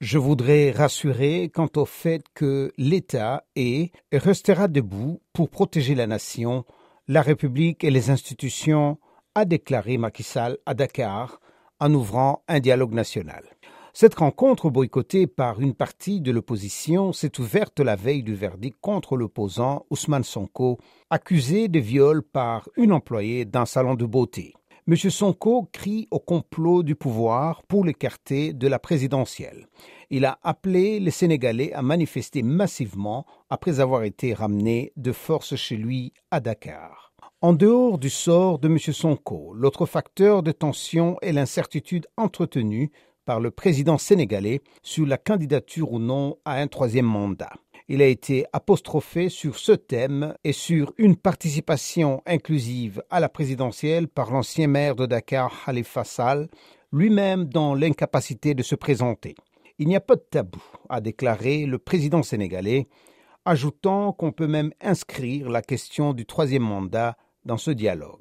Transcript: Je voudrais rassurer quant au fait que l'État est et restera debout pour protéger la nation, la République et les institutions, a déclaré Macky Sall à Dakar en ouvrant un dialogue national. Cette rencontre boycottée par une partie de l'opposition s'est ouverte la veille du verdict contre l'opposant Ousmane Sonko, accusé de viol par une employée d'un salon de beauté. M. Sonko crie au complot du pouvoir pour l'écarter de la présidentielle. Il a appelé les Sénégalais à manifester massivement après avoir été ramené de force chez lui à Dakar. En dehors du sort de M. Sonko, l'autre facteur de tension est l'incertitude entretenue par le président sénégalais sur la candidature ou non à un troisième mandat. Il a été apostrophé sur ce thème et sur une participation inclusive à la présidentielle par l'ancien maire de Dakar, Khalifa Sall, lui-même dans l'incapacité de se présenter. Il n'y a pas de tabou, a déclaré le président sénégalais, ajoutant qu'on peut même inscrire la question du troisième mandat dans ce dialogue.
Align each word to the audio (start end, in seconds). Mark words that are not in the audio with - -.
Je 0.00 0.18
voudrais 0.18 0.70
rassurer 0.70 1.50
quant 1.52 1.68
au 1.76 1.84
fait 1.84 2.22
que 2.34 2.72
l'État 2.78 3.44
est 3.56 3.90
et 4.12 4.18
restera 4.18 4.68
debout 4.68 5.20
pour 5.32 5.50
protéger 5.50 5.94
la 5.96 6.06
nation, 6.06 6.64
la 7.08 7.20
République 7.20 7.82
et 7.82 7.90
les 7.90 8.10
institutions, 8.10 8.98
a 9.34 9.44
déclaré 9.44 9.98
Macky 9.98 10.22
Sall 10.22 10.58
à 10.66 10.74
Dakar 10.74 11.40
en 11.80 11.92
ouvrant 11.94 12.44
un 12.48 12.60
dialogue 12.60 12.92
national. 12.92 13.44
Cette 13.92 14.14
rencontre 14.14 14.70
boycottée 14.70 15.26
par 15.26 15.60
une 15.60 15.74
partie 15.74 16.20
de 16.20 16.30
l'opposition 16.30 17.12
s'est 17.12 17.40
ouverte 17.40 17.80
la 17.80 17.96
veille 17.96 18.22
du 18.22 18.36
verdict 18.36 18.78
contre 18.80 19.16
l'opposant 19.16 19.86
Ousmane 19.90 20.22
Sonko, 20.22 20.78
accusé 21.10 21.66
de 21.66 21.80
viol 21.80 22.22
par 22.22 22.68
une 22.76 22.92
employée 22.92 23.44
d'un 23.44 23.66
salon 23.66 23.94
de 23.96 24.06
beauté. 24.06 24.54
M. 24.90 24.96
Sonko 24.96 25.68
crie 25.70 26.08
au 26.10 26.18
complot 26.18 26.82
du 26.82 26.94
pouvoir 26.94 27.62
pour 27.64 27.84
l'écarter 27.84 28.54
de 28.54 28.66
la 28.68 28.78
présidentielle. 28.78 29.66
Il 30.08 30.24
a 30.24 30.38
appelé 30.42 30.98
les 30.98 31.10
Sénégalais 31.10 31.74
à 31.74 31.82
manifester 31.82 32.42
massivement 32.42 33.26
après 33.50 33.80
avoir 33.80 34.04
été 34.04 34.32
ramené 34.32 34.94
de 34.96 35.12
force 35.12 35.56
chez 35.56 35.76
lui 35.76 36.14
à 36.30 36.40
Dakar. 36.40 37.12
En 37.42 37.52
dehors 37.52 37.98
du 37.98 38.08
sort 38.08 38.58
de 38.58 38.68
M. 38.68 38.78
Sonko, 38.78 39.52
l'autre 39.52 39.84
facteur 39.84 40.42
de 40.42 40.52
tension 40.52 41.18
est 41.20 41.32
l'incertitude 41.32 42.06
entretenue 42.16 42.90
par 43.26 43.40
le 43.40 43.50
président 43.50 43.98
sénégalais 43.98 44.62
sur 44.82 45.04
la 45.04 45.18
candidature 45.18 45.92
ou 45.92 45.98
non 45.98 46.38
à 46.46 46.54
un 46.54 46.66
troisième 46.66 47.04
mandat. 47.04 47.52
Il 47.90 48.02
a 48.02 48.06
été 48.06 48.44
apostrophé 48.52 49.30
sur 49.30 49.56
ce 49.58 49.72
thème 49.72 50.34
et 50.44 50.52
sur 50.52 50.92
une 50.98 51.16
participation 51.16 52.22
inclusive 52.26 53.02
à 53.08 53.18
la 53.18 53.30
présidentielle 53.30 54.08
par 54.08 54.30
l'ancien 54.30 54.66
maire 54.66 54.94
de 54.94 55.06
Dakar, 55.06 55.64
Khalifa 55.64 56.04
Sall, 56.04 56.48
lui-même 56.92 57.46
dans 57.46 57.74
l'incapacité 57.74 58.52
de 58.54 58.62
se 58.62 58.74
présenter. 58.74 59.34
Il 59.78 59.88
n'y 59.88 59.96
a 59.96 60.00
pas 60.00 60.16
de 60.16 60.24
tabou, 60.30 60.62
a 60.90 61.00
déclaré 61.00 61.64
le 61.64 61.78
président 61.78 62.22
sénégalais, 62.22 62.88
ajoutant 63.46 64.12
qu'on 64.12 64.32
peut 64.32 64.46
même 64.48 64.72
inscrire 64.82 65.48
la 65.48 65.62
question 65.62 66.12
du 66.12 66.26
troisième 66.26 66.64
mandat 66.64 67.16
dans 67.46 67.56
ce 67.56 67.70
dialogue. 67.70 68.20